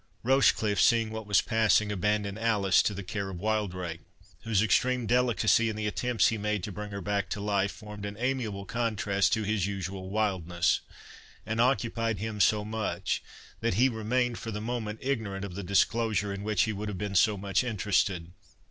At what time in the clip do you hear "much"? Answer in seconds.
12.65-13.21, 17.37-17.63